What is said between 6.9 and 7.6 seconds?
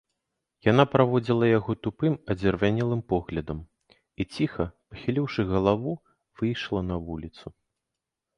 вуліцу.